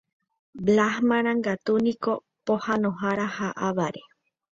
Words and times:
Blas 0.65 0.95
Marangatu 1.09 1.73
niko 1.85 2.13
pohãnohára 2.45 3.25
ha 3.35 3.47
avare. 3.67 4.03